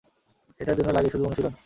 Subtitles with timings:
[0.59, 1.53] এটার জন্য লাগে শুধু অনুশীলন।